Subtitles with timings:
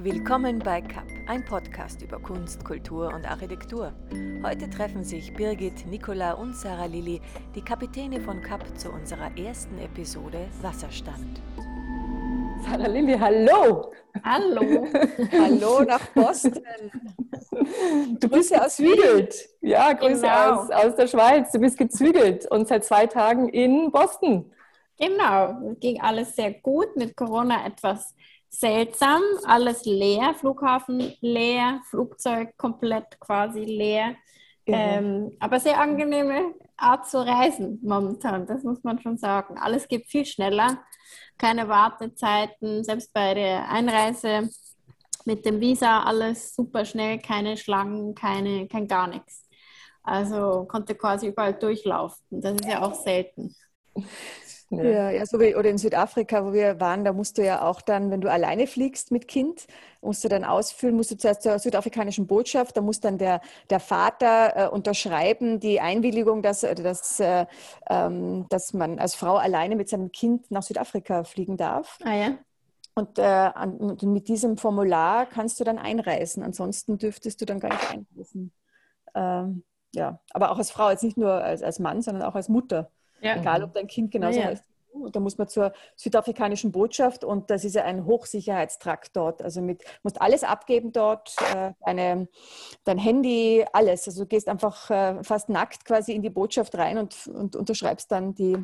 [0.00, 3.92] Willkommen bei CAP, ein Podcast über Kunst, Kultur und Architektur.
[4.42, 7.20] Heute treffen sich Birgit, Nicola und Sarah Lilly,
[7.54, 11.42] die Kapitäne von CAP, zu unserer ersten Episode Wasserstand.
[12.64, 13.92] Sarah Lilly, hallo!
[14.24, 14.88] Hallo!
[15.32, 16.62] hallo nach Boston!
[18.18, 19.34] Du bist ja aus Zügelt.
[19.60, 20.54] Ja, Grüße genau.
[20.54, 21.52] aus, aus der Schweiz.
[21.52, 24.50] Du bist gezügelt und seit zwei Tagen in Boston.
[24.98, 28.14] Genau, ging alles sehr gut, mit Corona etwas
[28.52, 34.14] seltsam, alles leer, Flughafen leer, Flugzeug komplett quasi leer.
[34.64, 39.58] Ähm, aber sehr angenehme Art zu reisen momentan, das muss man schon sagen.
[39.58, 40.84] Alles geht viel schneller,
[41.36, 44.48] keine Wartezeiten, selbst bei der Einreise
[45.24, 49.48] mit dem Visa alles super schnell, keine Schlangen, keine, kein gar nichts.
[50.04, 52.24] Also konnte quasi überall durchlaufen.
[52.30, 53.54] Das ist ja auch selten.
[54.78, 54.84] Ja.
[54.84, 57.82] ja, ja, so wie oder in Südafrika, wo wir waren, da musst du ja auch
[57.82, 59.66] dann, wenn du alleine fliegst mit Kind,
[60.00, 63.80] musst du dann ausfüllen, musst du zuerst zur südafrikanischen Botschaft, da muss dann der, der
[63.80, 67.46] Vater äh, unterschreiben, die Einwilligung, dass, äh, dass, äh,
[67.90, 71.98] ähm, dass man als Frau alleine mit seinem Kind nach Südafrika fliegen darf.
[72.04, 72.38] Ah ja.
[72.94, 73.50] Und äh,
[74.02, 76.42] mit diesem Formular kannst du dann einreisen.
[76.42, 78.52] Ansonsten dürftest du dann gar nicht einreisen.
[79.14, 82.48] Ähm, ja, aber auch als Frau, jetzt nicht nur als, als Mann, sondern auch als
[82.48, 82.90] Mutter.
[83.20, 83.36] Ja.
[83.36, 84.64] Egal, ob dein Kind genauso ja, heißt.
[85.10, 89.42] Da muss man zur südafrikanischen Botschaft und das ist ja ein Hochsicherheitstrakt dort.
[89.42, 92.28] Also mit musst alles abgeben dort, äh, deine,
[92.84, 94.06] dein Handy, alles.
[94.06, 98.10] Also du gehst einfach äh, fast nackt quasi in die Botschaft rein und, und unterschreibst
[98.12, 98.58] dann die,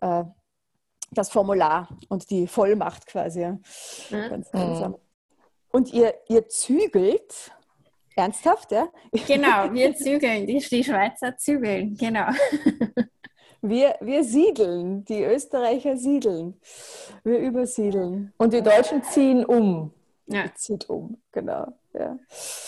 [0.00, 0.24] äh,
[1.10, 3.42] das Formular und die Vollmacht quasi.
[3.42, 3.58] Ja.
[4.28, 4.96] Ganz langsam.
[5.70, 7.52] Und ihr, ihr zügelt.
[8.14, 8.88] Ernsthaft, ja?
[9.26, 12.28] Genau, wir zügeln, die, die Schweizer zügeln, genau.
[13.64, 16.60] Wir, wir siedeln, die Österreicher siedeln.
[17.22, 18.32] Wir übersiedeln.
[18.36, 19.92] Und die Deutschen ziehen um.
[20.26, 20.46] Ja.
[20.56, 21.68] Zieht um, genau.
[21.94, 22.18] Ja.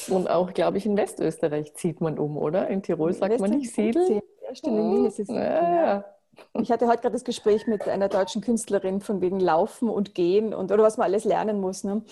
[0.09, 2.69] Und auch, glaube ich, in Westösterreich zieht man um, oder?
[2.69, 4.22] In Tirol sagt West man nicht siedeln.
[4.47, 5.28] Ja, stimmt, in Wien ist es.
[5.28, 6.04] Ja.
[6.60, 10.54] Ich hatte heute gerade das Gespräch mit einer deutschen Künstlerin von wegen Laufen und Gehen
[10.54, 11.83] und oder was man alles lernen muss.
[11.83, 12.03] Ne?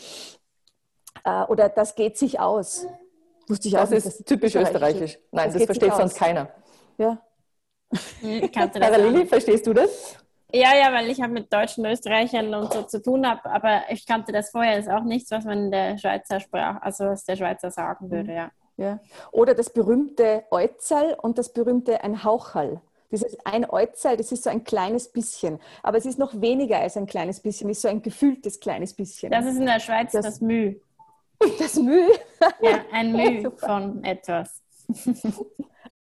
[1.25, 2.87] Äh, oder das geht sich aus.
[3.47, 5.19] Wusste ich das auch ist nicht, typisch österreichisch.
[5.31, 6.49] Nein, das, das versteht sonst keiner.
[6.99, 7.21] Ja,
[8.23, 10.17] ich kannte das Lili, verstehst du das?
[10.55, 14.07] Ja, ja, weil ich habe mit deutschen Österreichern und so zu tun habe, aber ich
[14.07, 17.25] kannte das vorher, das ist auch nichts, was man in der Schweizer Sprache, also was
[17.25, 18.51] der Schweizer sagen würde, ja.
[18.77, 19.01] ja.
[19.31, 22.83] Oder das berühmte Euzal und das berühmte ein Hauchall.
[23.11, 26.99] Dieses ein Euzal, das ist so ein kleines bisschen, aber es ist noch weniger als
[26.99, 29.31] ein kleines bisschen, ist so ein gefühltes kleines bisschen.
[29.31, 30.77] Das ist in der Schweiz das, das Müh.
[31.59, 32.09] Das Müh?
[32.61, 34.63] Ja, ein Müh von etwas.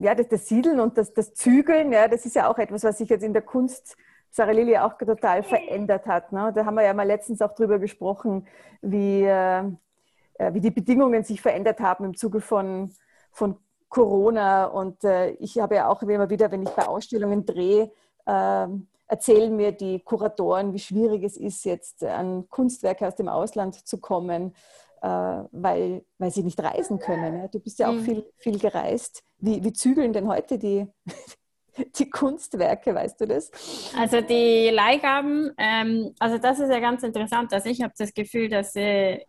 [0.03, 2.97] Ja, das, das Siedeln und das, das Zügeln, ja, das ist ja auch etwas, was
[2.97, 3.95] sich jetzt in der Kunst,
[4.31, 6.31] Sarah Lili, auch total verändert hat.
[6.33, 6.51] Ne?
[6.53, 8.45] Da haben wir ja mal letztens auch drüber gesprochen,
[8.81, 9.63] wie, äh,
[10.51, 12.91] wie die Bedingungen sich verändert haben im Zuge von,
[13.31, 14.65] von Corona.
[14.65, 17.91] Und äh, ich habe ja auch immer wieder, wenn ich bei Ausstellungen drehe,
[18.25, 18.67] äh,
[19.07, 23.99] erzählen mir die Kuratoren, wie schwierig es ist, jetzt an Kunstwerke aus dem Ausland zu
[23.99, 27.49] kommen, äh, weil, weil sie nicht reisen können.
[27.51, 28.05] Du bist ja auch mhm.
[28.05, 29.21] viel, viel gereist.
[29.37, 30.87] Wie, wie zügeln denn heute die,
[31.97, 33.51] die Kunstwerke, weißt du das?
[33.97, 37.53] Also die Leihgaben, ähm, also das ist ja ganz interessant.
[37.53, 39.19] Also ich habe das Gefühl, dass äh,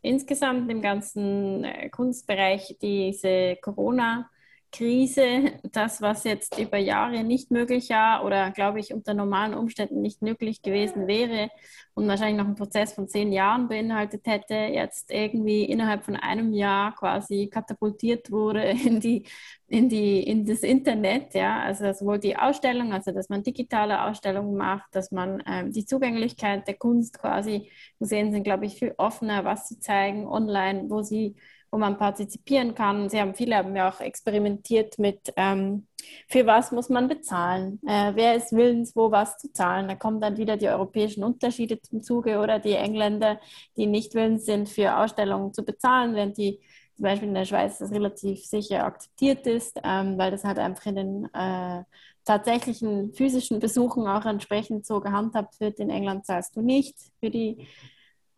[0.00, 4.28] insgesamt im ganzen äh, Kunstbereich diese Corona-
[4.72, 10.00] Krise, das, was jetzt über Jahre nicht möglich war oder, glaube ich, unter normalen Umständen
[10.00, 11.50] nicht möglich gewesen wäre
[11.94, 16.54] und wahrscheinlich noch einen Prozess von zehn Jahren beinhaltet hätte, jetzt irgendwie innerhalb von einem
[16.54, 19.26] Jahr quasi katapultiert wurde in, die,
[19.68, 21.34] in, die, in das Internet.
[21.34, 21.60] Ja?
[21.60, 26.66] Also sowohl die Ausstellung, also dass man digitale Ausstellungen macht, dass man ähm, die Zugänglichkeit
[26.66, 31.36] der Kunst quasi, Museen sind, glaube ich, viel offener, was sie zeigen online, wo sie
[31.72, 33.08] wo man partizipieren kann.
[33.08, 35.86] Sie haben viele haben ja auch experimentiert mit, ähm,
[36.28, 37.80] für was muss man bezahlen?
[37.86, 39.88] Äh, wer ist willens, wo was zu zahlen?
[39.88, 43.40] Da kommen dann wieder die europäischen Unterschiede zum Zuge oder die Engländer,
[43.76, 46.60] die nicht willens sind, für Ausstellungen zu bezahlen, während die
[46.94, 50.84] zum Beispiel in der Schweiz das relativ sicher akzeptiert ist, ähm, weil das halt einfach
[50.84, 51.84] in den äh,
[52.26, 55.80] tatsächlichen physischen Besuchen auch entsprechend so gehandhabt wird.
[55.80, 57.66] In England zahlst du nicht für die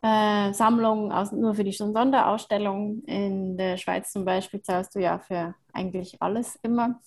[0.05, 3.03] äh, Sammlung aus, nur für die Sonderausstellung.
[3.07, 7.01] In der Schweiz zum Beispiel zahlst du ja für eigentlich alles immer.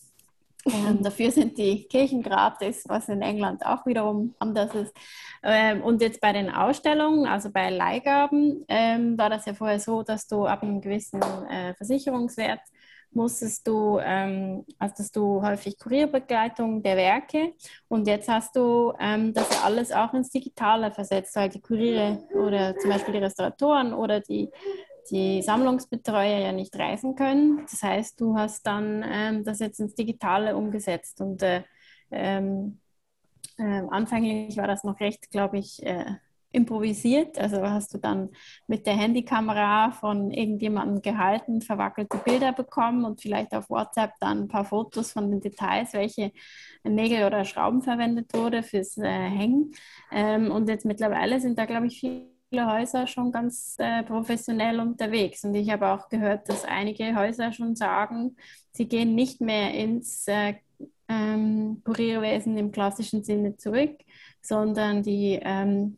[0.66, 4.96] Ähm, dafür sind die Kirchen gratis, was in England auch wiederum anders ist.
[5.44, 10.02] Ähm, und jetzt bei den Ausstellungen, also bei Leihgaben, ähm, war das ja vorher so,
[10.02, 12.62] dass du ab einem gewissen äh, Versicherungswert
[13.12, 17.54] musstest du, ähm, hattest du häufig Kurierbegleitung der Werke
[17.88, 22.28] und jetzt hast du ähm, das ja alles auch ins Digitale versetzt, weil die Kuriere
[22.34, 24.50] oder zum Beispiel die Restauratoren oder die,
[25.10, 27.66] die Sammlungsbetreuer ja nicht reisen können.
[27.70, 31.64] Das heißt, du hast dann ähm, das jetzt ins Digitale umgesetzt und äh,
[32.12, 32.80] ähm,
[33.58, 36.06] äh, anfänglich war das noch recht, glaube ich, äh,
[36.52, 37.38] improvisiert.
[37.38, 38.30] Also hast du dann
[38.68, 44.48] mit der Handykamera von irgendjemandem gehalten, verwackelte Bilder bekommen und vielleicht auf WhatsApp dann ein
[44.48, 46.32] paar Fotos von den Details, welche
[46.84, 49.74] Nägel oder Schrauben verwendet wurde fürs äh, Hängen.
[50.12, 55.44] Ähm, und jetzt mittlerweile sind da, glaube ich, viele Häuser schon ganz äh, professionell unterwegs.
[55.44, 58.38] Und ich habe auch gehört, dass einige Häuser schon sagen,
[58.72, 60.56] sie gehen nicht mehr ins äh,
[61.10, 63.98] ähm, Kurierwesen im klassischen Sinne zurück,
[64.42, 65.98] sondern die ähm,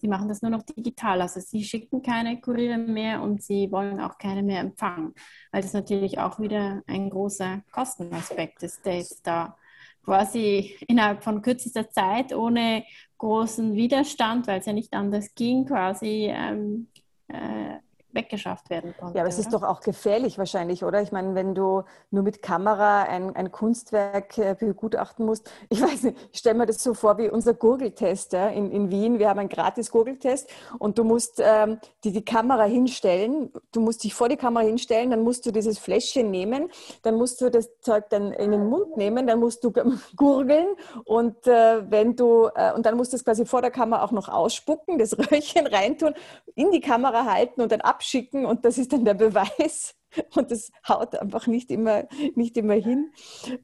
[0.00, 1.20] Sie machen das nur noch digital.
[1.20, 5.14] Also sie schicken keine Kuriere mehr und sie wollen auch keine mehr empfangen,
[5.52, 9.56] weil das natürlich auch wieder ein großer Kostenaspekt ist, der jetzt da
[10.04, 12.84] quasi innerhalb von kürzester Zeit ohne
[13.18, 16.88] großen Widerstand, weil es ja nicht anders ging, quasi ähm,
[17.28, 17.76] äh,
[18.12, 19.16] weggeschafft werden konnte.
[19.16, 21.00] Ja, aber es ist doch auch gefährlich wahrscheinlich, oder?
[21.02, 26.04] Ich meine, wenn du nur mit Kamera ein, ein Kunstwerk äh, begutachten musst, ich weiß
[26.04, 29.18] nicht, ich stelle mir das so vor wie unser Gurgeltest ja, in, in Wien.
[29.18, 34.04] Wir haben einen gratis Gurgeltest und du musst ähm, die, die Kamera hinstellen, du musst
[34.04, 36.70] dich vor die Kamera hinstellen, dann musst du dieses Fläschchen nehmen,
[37.02, 39.72] dann musst du das Zeug dann in den Mund nehmen, dann musst du
[40.16, 40.68] gurgeln
[41.04, 44.12] und äh, wenn du, äh, und dann musst du es quasi vor der Kamera auch
[44.12, 46.14] noch ausspucken, das Röhrchen reintun,
[46.54, 49.94] in die Kamera halten und dann ab abschicken und das ist dann der Beweis.
[50.34, 52.04] Und das haut einfach nicht immer,
[52.34, 53.12] nicht immer hin.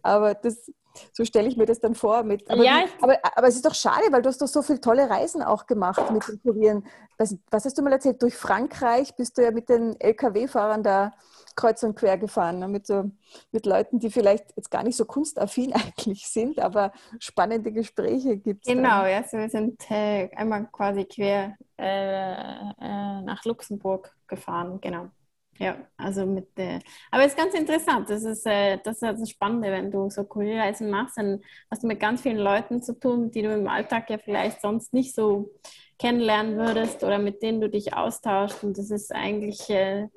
[0.02, 0.70] Aber das,
[1.12, 2.22] so stelle ich mir das dann vor.
[2.22, 4.80] Mit, aber, ja, aber, aber, es ist doch schade, weil du hast doch so viele
[4.80, 6.86] tolle Reisen auch gemacht mit den Kurieren.
[7.18, 8.22] Was, was hast du mal erzählt?
[8.22, 11.14] Durch Frankreich bist du ja mit den Lkw-Fahrern da
[11.56, 12.58] kreuz und quer gefahren.
[12.58, 12.68] Ne?
[12.68, 13.10] Mit, so,
[13.50, 18.66] mit Leuten, die vielleicht jetzt gar nicht so kunstaffin eigentlich sind, aber spannende Gespräche gibt
[18.66, 18.72] es.
[18.72, 25.10] Genau, ja, so wir sind äh, einmal quasi quer äh, äh, nach Luxemburg gefahren, genau.
[25.58, 26.80] Ja, also mit der.
[27.10, 28.10] Aber es ist ganz interessant.
[28.10, 31.86] Das ist, äh, das ist das Spannende, wenn du so Kurierreisen machst, dann hast du
[31.86, 35.50] mit ganz vielen Leuten zu tun, die du im Alltag ja vielleicht sonst nicht so
[35.98, 38.62] kennenlernen würdest oder mit denen du dich austauschst.
[38.64, 40.08] Und das ist eigentlich, äh,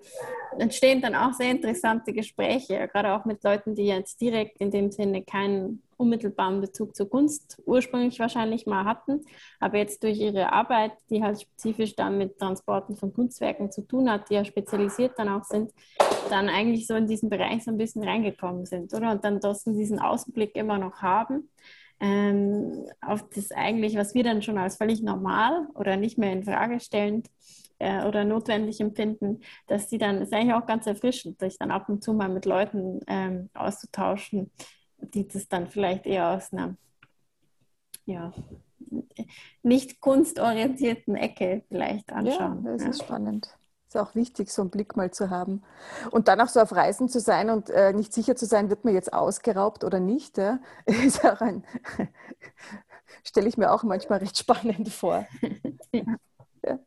[0.57, 4.91] entstehen dann auch sehr interessante Gespräche, gerade auch mit Leuten, die jetzt direkt in dem
[4.91, 9.21] Sinne keinen unmittelbaren Bezug zur Kunst ursprünglich wahrscheinlich mal hatten,
[9.59, 14.09] aber jetzt durch ihre Arbeit, die halt spezifisch dann mit Transporten von Kunstwerken zu tun
[14.09, 15.73] hat, die ja spezialisiert dann auch sind,
[16.29, 19.11] dann eigentlich so in diesen Bereich so ein bisschen reingekommen sind, oder?
[19.11, 21.49] Und dann trotzdem diesen Außenblick immer noch haben
[21.99, 26.43] ähm, auf das eigentlich, was wir dann schon als völlig normal oder nicht mehr in
[26.43, 27.29] Frage stellend
[27.79, 31.89] äh, oder notwendig empfinden, dass die dann, ist eigentlich auch ganz erfrischend, sich dann ab
[31.89, 34.51] und zu mal mit Leuten ähm, auszutauschen,
[34.97, 36.75] die das dann vielleicht eher aus einer
[38.05, 38.33] ja,
[39.61, 42.63] nicht kunstorientierten Ecke vielleicht anschauen.
[42.65, 43.55] Ja, das ist spannend
[43.89, 45.63] ist auch wichtig, so einen Blick mal zu haben.
[46.11, 48.85] Und dann auch so auf Reisen zu sein und äh, nicht sicher zu sein, wird
[48.85, 50.59] mir jetzt ausgeraubt oder nicht, ja?
[50.85, 51.63] ist auch ein,
[53.23, 55.25] stelle ich mir auch manchmal recht spannend vor.
[56.61, 56.77] Ja.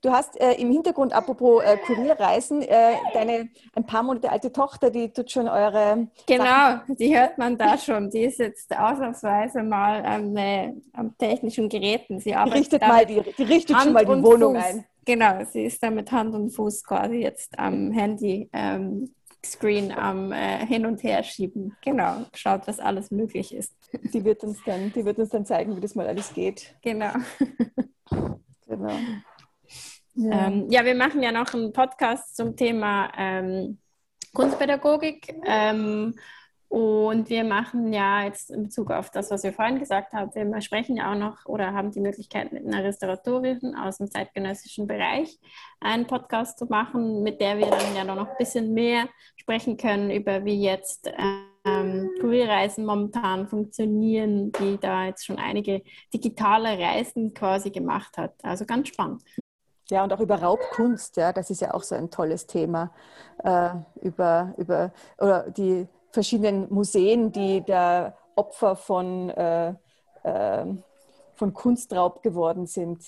[0.00, 4.90] Du hast äh, im Hintergrund, apropos äh, Kurierreisen, äh, deine ein paar Monate alte Tochter,
[4.90, 6.08] die tut schon eure.
[6.26, 6.96] Genau, Sachen.
[6.96, 8.08] die hört man da schon.
[8.08, 12.18] Die ist jetzt ausnahmsweise mal am, äh, am technischen Geräten.
[12.18, 14.64] Sie arbeitet die richtet, mal die, die richtet schon mal die Wohnung Fuß.
[14.64, 14.84] ein.
[15.04, 18.48] Genau, sie ist da mit Hand und Fuß quasi jetzt am Handy.
[18.52, 19.12] Ähm,
[19.44, 21.76] Screen am äh, Hin- und Her schieben.
[21.82, 23.74] Genau, schaut, was alles möglich ist.
[23.92, 26.76] Die wird uns dann, die wird uns dann zeigen, wie das mal alles geht.
[26.82, 27.12] Genau.
[28.66, 28.98] genau.
[30.14, 30.46] Ja.
[30.46, 33.78] Ähm, ja, wir machen ja noch einen Podcast zum Thema ähm,
[34.32, 35.34] Kunstpädagogik.
[35.44, 36.14] Ähm,
[36.72, 40.60] und wir machen ja jetzt in Bezug auf das, was wir vorhin gesagt haben, wir
[40.62, 45.38] sprechen ja auch noch oder haben die Möglichkeit, mit einer Restauratorin aus dem zeitgenössischen Bereich
[45.80, 50.10] einen Podcast zu machen, mit der wir dann ja noch ein bisschen mehr sprechen können
[50.10, 51.12] über, wie jetzt
[51.66, 55.82] ähm, Kurierreisen momentan funktionieren, die da jetzt schon einige
[56.14, 58.32] digitale Reisen quasi gemacht hat.
[58.42, 59.22] Also ganz spannend.
[59.90, 62.94] Ja, und auch über Raubkunst, ja, das ist ja auch so ein tolles Thema.
[63.44, 69.74] Äh, über, über, oder die verschiedenen Museen, die da Opfer von, äh,
[70.22, 70.66] äh,
[71.34, 73.02] von Kunstraub geworden sind.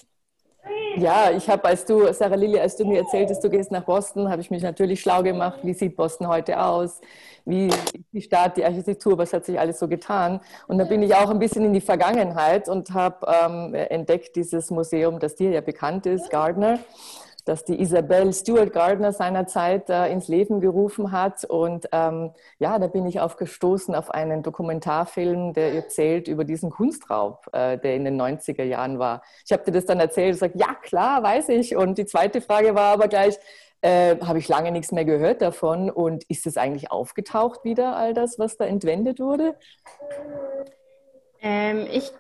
[0.96, 4.30] Ja, ich habe, als du, Sarah Lilly, als du mir erzähltest, du gehst nach Boston,
[4.30, 5.58] habe ich mich natürlich schlau gemacht.
[5.62, 7.00] Wie sieht Boston heute aus?
[7.44, 7.68] Wie
[8.12, 10.40] die Stadt, die Architektur, was hat sich alles so getan?
[10.68, 14.70] Und da bin ich auch ein bisschen in die Vergangenheit und habe ähm, entdeckt dieses
[14.70, 16.78] Museum, das dir ja bekannt ist, Gardner.
[17.44, 21.44] Das die Isabel Stewart Gardner seinerzeit äh, ins Leben gerufen hat.
[21.44, 27.46] Und ähm, ja, da bin ich aufgestoßen auf einen Dokumentarfilm, der erzählt über diesen Kunstraub,
[27.52, 29.22] äh, der in den 90er Jahren war.
[29.44, 31.76] Ich habe dir das dann erzählt und gesagt, ja klar, weiß ich.
[31.76, 33.38] Und die zweite Frage war aber gleich,
[33.82, 35.90] äh, habe ich lange nichts mehr gehört davon.
[35.90, 39.54] Und ist es eigentlich aufgetaucht wieder, all das, was da entwendet wurde?
[41.42, 42.10] Ähm, ich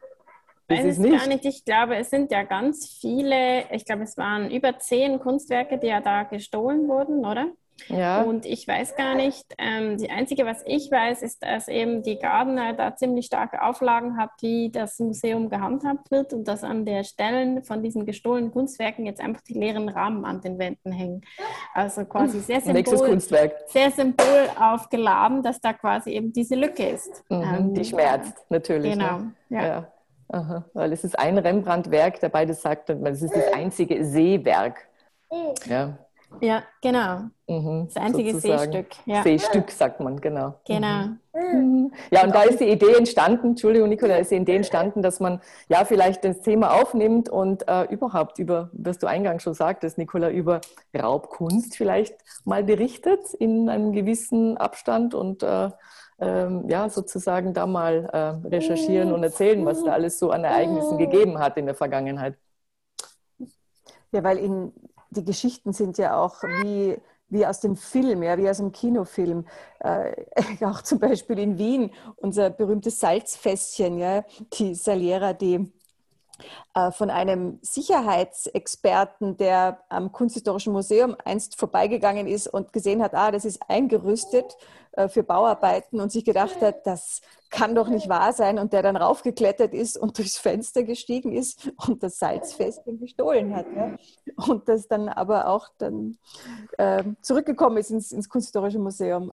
[0.68, 1.18] weiß es nicht.
[1.18, 1.44] gar nicht.
[1.44, 5.88] Ich glaube, es sind ja ganz viele, ich glaube, es waren über zehn Kunstwerke, die
[5.88, 7.48] ja da gestohlen wurden, oder?
[7.88, 8.22] Ja.
[8.22, 12.18] Und ich weiß gar nicht, ähm, die einzige, was ich weiß, ist, dass eben die
[12.18, 17.04] Gardner da ziemlich starke Auflagen hat, wie das Museum gehandhabt wird und dass an der
[17.04, 21.22] Stellen von diesen gestohlenen Kunstwerken jetzt einfach die leeren Rahmen an den Wänden hängen.
[21.74, 23.20] Also quasi sehr symbol,
[23.66, 27.24] sehr symbol aufgeladen, dass da quasi eben diese Lücke ist.
[27.28, 28.92] Mhm, ähm, die schmerzt, natürlich.
[28.92, 29.32] Genau, ne?
[29.50, 29.66] ja.
[29.66, 29.93] ja.
[30.28, 34.88] Aha, weil es ist ein Rembrandt-Werk, der beide sagt, es ist das einzige Seewerk.
[35.66, 35.98] Ja.
[36.40, 37.30] Ja, genau.
[37.46, 38.72] Mhm, das einzige sozusagen.
[38.72, 39.06] Seestück.
[39.06, 39.22] Ja.
[39.22, 40.54] Seestück sagt man, genau.
[40.66, 41.08] Genau.
[41.34, 41.92] Mhm.
[42.10, 45.40] Ja, und da ist die Idee entstanden, Entschuldigung, Nicola, ist die Idee entstanden, dass man
[45.68, 50.30] ja vielleicht das Thema aufnimmt und äh, überhaupt über, was du eingangs schon sagtest, Nicola,
[50.30, 50.60] über
[50.96, 55.70] Raubkunst vielleicht mal berichtet in einem gewissen Abstand und äh,
[56.20, 60.96] ähm, ja, sozusagen da mal äh, recherchieren und erzählen, was da alles so an Ereignissen
[60.96, 62.36] gegeben hat in der Vergangenheit.
[64.12, 64.72] Ja, weil in,
[65.16, 69.46] die Geschichten sind ja auch wie, wie aus dem Film, ja, wie aus einem Kinofilm.
[69.80, 70.14] Äh,
[70.64, 74.24] auch zum Beispiel in Wien, unser berühmtes Salzfässchen, ja,
[74.58, 75.72] die Saliera, die
[76.92, 83.44] von einem Sicherheitsexperten, der am Kunsthistorischen Museum einst vorbeigegangen ist und gesehen hat, ah, das
[83.44, 84.56] ist eingerüstet
[84.96, 88.82] äh, für Bauarbeiten und sich gedacht hat, das kann doch nicht wahr sein und der
[88.82, 93.66] dann raufgeklettert ist und durchs Fenster gestiegen ist und das Salzfestchen gestohlen hat.
[93.74, 93.96] Ja?
[94.46, 96.18] Und das dann aber auch dann
[96.78, 99.30] äh, zurückgekommen ist ins, ins Kunsthistorische Museum.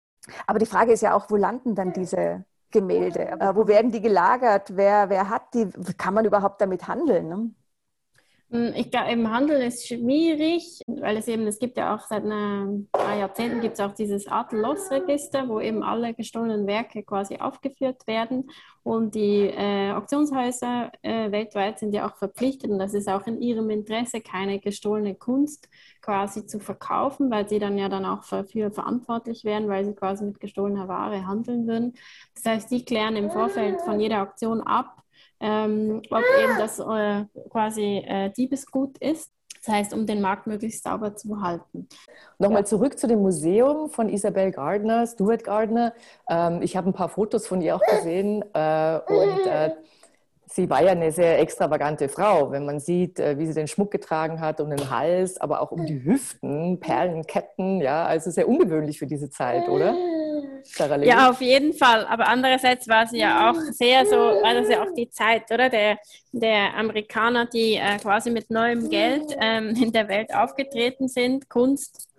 [0.48, 3.28] Aber die Frage ist ja auch, wo landen dann diese Gemälde?
[3.40, 4.76] Äh, wo werden die gelagert?
[4.76, 5.70] Wer, wer hat die?
[5.98, 7.28] Kann man überhaupt damit handeln?
[7.28, 7.52] Ne?
[8.52, 12.26] Hm, ich glaube, im Handel ist schwierig, weil es eben, es gibt ja auch seit
[12.26, 18.06] ein paar Jahrzehnten gibt es auch dieses Art-Loss-Register, wo eben alle gestohlenen Werke quasi aufgeführt
[18.08, 18.50] werden.
[18.84, 23.42] Und die äh, Auktionshäuser äh, weltweit sind ja auch verpflichtet, und das ist auch in
[23.42, 25.70] ihrem Interesse, keine gestohlene Kunst
[26.02, 30.26] quasi zu verkaufen, weil sie dann ja dann auch dafür verantwortlich wären, weil sie quasi
[30.26, 31.94] mit gestohlener Ware handeln würden.
[32.36, 35.01] Das heißt, die klären im Vorfeld von jeder Auktion ab,
[35.42, 39.32] ähm, ob eben das äh, quasi äh, Diebesgut ist.
[39.64, 41.88] Das heißt, um den Markt möglichst sauber zu halten.
[42.40, 42.66] Nochmal ja.
[42.66, 45.94] zurück zu dem Museum von Isabel Gardner, Stuart Gardner.
[46.28, 49.72] Ähm, ich habe ein paar Fotos von ihr auch gesehen äh, und äh,
[50.48, 52.52] sie war ja eine sehr extravagante Frau.
[52.52, 55.72] Wenn man sieht, äh, wie sie den Schmuck getragen hat um den Hals, aber auch
[55.72, 59.94] um die Hüften, Perlenketten, ja, also sehr ungewöhnlich für diese Zeit, oder?
[60.64, 62.06] Sarah Ja, auf jeden Fall.
[62.06, 65.70] Aber andererseits war sie ja auch sehr so, war das ja auch die Zeit, oder?
[65.70, 65.98] Der,
[66.32, 72.12] der Amerikaner, die äh, quasi mit neuem Geld ähm, in der Welt aufgetreten sind, Kunst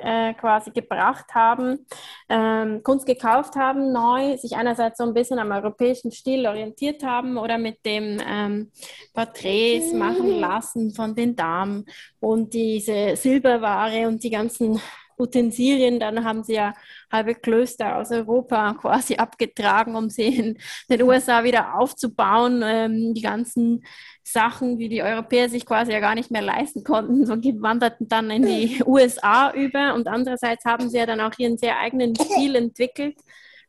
[0.00, 1.86] äh, quasi gebracht haben,
[2.28, 7.36] ähm, Kunst gekauft haben, neu, sich einerseits so ein bisschen am europäischen Stil orientiert haben
[7.36, 8.70] oder mit dem ähm,
[9.12, 11.84] Porträts machen lassen von den Damen
[12.18, 14.80] und diese Silberware und die ganzen
[15.20, 16.00] Utensilien.
[16.00, 16.74] Dann haben sie ja
[17.10, 20.58] halbe Klöster aus Europa quasi abgetragen, um sie in
[20.88, 22.62] den USA wieder aufzubauen.
[22.64, 23.84] Ähm, die ganzen
[24.22, 28.30] Sachen, die die Europäer sich quasi ja gar nicht mehr leisten konnten, so wanderten dann
[28.30, 29.94] in die USA über.
[29.94, 33.16] Und andererseits haben sie ja dann auch ihren sehr eigenen Stil entwickelt.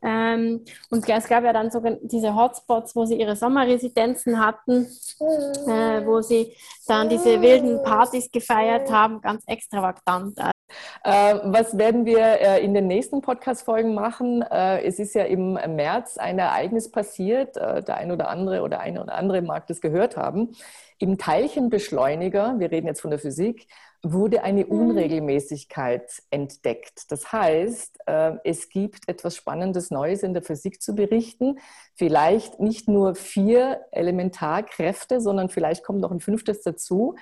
[0.04, 4.88] Ähm, und es gab ja dann sogar diese Hotspots, wo sie ihre Sommerresidenzen hatten,
[5.68, 6.54] äh, wo sie
[6.88, 10.38] dann diese wilden Partys gefeiert haben, ganz extravagant.
[11.04, 14.42] Äh, was werden wir äh, in den nächsten Podcast-Folgen machen?
[14.42, 17.56] Äh, es ist ja im März ein Ereignis passiert.
[17.56, 20.52] Der ein oder andere oder eine oder andere mag das gehört haben.
[21.00, 23.68] Im Teilchenbeschleuniger, wir reden jetzt von der Physik,
[24.04, 24.72] wurde eine mhm.
[24.72, 27.12] Unregelmäßigkeit entdeckt.
[27.12, 28.00] Das heißt,
[28.44, 31.60] es gibt etwas Spannendes Neues in der Physik zu berichten.
[31.94, 37.16] Vielleicht nicht nur vier Elementarkräfte, sondern vielleicht kommt noch ein fünftes dazu.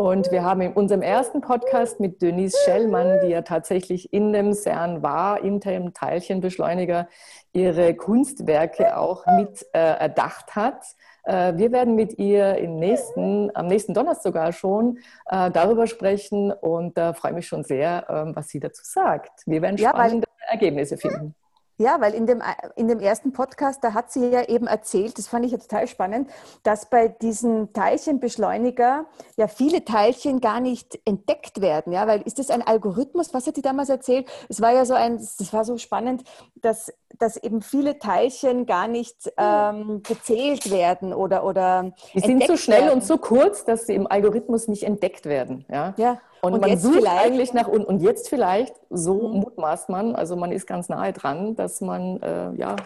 [0.00, 4.52] Und wir haben in unserem ersten Podcast mit Denise Schellmann, die ja tatsächlich in dem
[4.52, 7.08] CERN war, in dem Teilchenbeschleuniger,
[7.52, 10.84] ihre Kunstwerke auch mit äh, erdacht hat.
[11.28, 16.50] Äh, wir werden mit ihr im nächsten, am nächsten Donnerstag sogar schon äh, darüber sprechen
[16.52, 19.42] und da freue mich schon sehr, ähm, was sie dazu sagt.
[19.44, 21.34] Wir werden spannende ja, Ergebnisse finden.
[21.80, 22.42] Ja, weil in dem,
[22.74, 25.86] in dem ersten Podcast, da hat sie ja eben erzählt, das fand ich ja total
[25.86, 26.28] spannend,
[26.64, 29.06] dass bei diesem Teilchenbeschleuniger
[29.36, 31.92] ja viele Teilchen gar nicht entdeckt werden.
[31.92, 33.32] Ja, weil ist das ein Algorithmus?
[33.32, 34.28] Was hat die damals erzählt?
[34.48, 36.24] Es war ja so ein, das war so spannend,
[36.56, 41.44] dass, dass eben viele Teilchen gar nicht ähm, gezählt werden oder.
[41.44, 42.94] oder die sind so schnell werden.
[42.94, 45.64] und so kurz, dass sie im Algorithmus nicht entdeckt werden.
[45.70, 45.94] Ja.
[45.96, 46.18] ja.
[46.40, 49.40] Und, und man sucht eigentlich nach, und, und jetzt vielleicht, so mhm.
[49.40, 52.76] mutmaßt man, also man ist ganz nahe dran, dass man, äh, ja,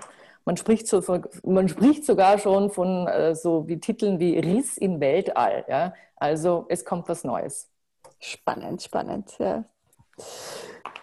[0.45, 1.03] man spricht, so
[1.45, 5.65] man spricht sogar schon von äh, so wie Titeln wie Riss im Weltall.
[5.69, 5.95] Ja?
[6.17, 7.69] Also es kommt was Neues.
[8.19, 9.37] Spannend, spannend.
[9.39, 9.65] Ja.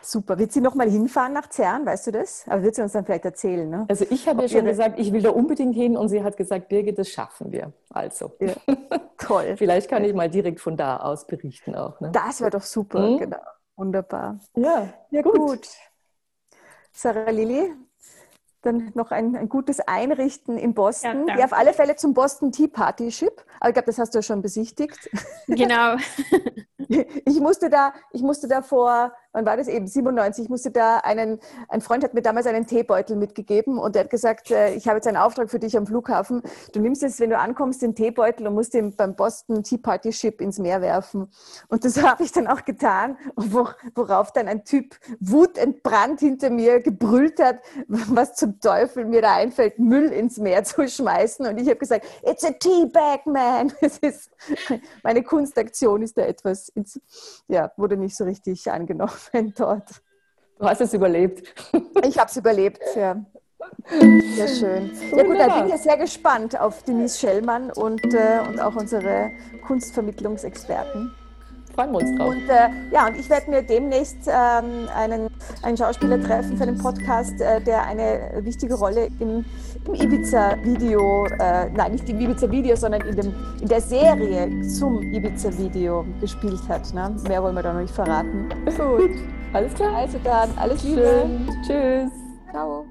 [0.02, 0.40] Super.
[0.40, 2.44] Wird sie nochmal hinfahren nach CERN, weißt du das?
[2.48, 3.70] Aber wird sie uns dann vielleicht erzählen?
[3.70, 3.86] Ne?
[3.90, 6.70] Also ich habe ja schon gesagt, ich will da unbedingt hin und sie hat gesagt,
[6.70, 7.74] Birgit, das schaffen wir.
[7.90, 8.32] Also.
[8.40, 8.54] Ja.
[9.18, 9.56] Toll.
[9.58, 12.00] vielleicht kann ich mal direkt von da aus berichten auch.
[12.00, 12.12] Ne?
[12.12, 13.18] Das wäre doch super, mhm.
[13.20, 13.38] genau.
[13.76, 14.40] Wunderbar.
[14.56, 15.36] Ja, ja gut.
[15.36, 15.68] gut.
[16.92, 17.74] Sarah Lili,
[18.62, 21.28] dann noch ein, ein gutes Einrichten in Boston.
[21.28, 23.44] Ja, Geh auf alle Fälle zum Boston Tea Party Ship.
[23.60, 25.10] Aber ich glaube, das hast du ja schon besichtigt.
[25.48, 25.96] Genau.
[26.88, 30.98] ich musste da, ich musste da vor wann war das eben, 97, ich musste da
[30.98, 34.88] einen, ein Freund hat mir damals einen Teebeutel mitgegeben und der hat gesagt, äh, ich
[34.88, 36.42] habe jetzt einen Auftrag für dich am Flughafen.
[36.74, 40.12] Du nimmst jetzt, wenn du ankommst, den Teebeutel und musst den beim Boston Tea Party
[40.12, 41.30] Ship ins Meer werfen.
[41.68, 47.40] Und das habe ich dann auch getan, worauf dann ein Typ wutentbrannt hinter mir gebrüllt
[47.40, 51.46] hat, was zum Teufel mir da einfällt, Müll ins Meer zu schmeißen.
[51.46, 53.72] Und ich habe gesagt, it's a tea bag, man.
[53.82, 54.30] Es ist,
[55.04, 57.00] meine Kunstaktion ist da etwas, ins,
[57.48, 59.19] ja, wurde nicht so richtig angenommen
[59.58, 60.02] dort.
[60.60, 61.54] Du hast es überlebt.
[62.06, 63.16] Ich habe es überlebt, ja.
[64.36, 64.92] Sehr schön.
[65.16, 68.76] Ja gut, da bin ich ja sehr gespannt auf Denise Schellmann und, äh, und auch
[68.76, 69.32] unsere
[69.66, 71.14] Kunstvermittlungsexperten.
[71.76, 72.30] Freuen wir uns drauf.
[72.30, 75.30] Und, äh, ja, und ich werde mir demnächst ähm, einen,
[75.62, 79.46] einen Schauspieler treffen für den Podcast, äh, der eine wichtige Rolle im,
[79.88, 86.06] im Ibiza-Video, äh, nein, nicht im Ibiza-Video, sondern in, dem, in der Serie zum Ibiza-Video
[86.20, 86.94] gespielt hat.
[86.94, 87.16] Ne?
[87.28, 88.50] Mehr wollen wir da noch nicht verraten.
[88.66, 89.12] Gut,
[89.54, 89.96] alles klar.
[89.96, 91.02] Also dann, alles Liebe.
[91.02, 91.50] Schön.
[91.66, 92.12] Tschüss.
[92.52, 92.86] Ciao.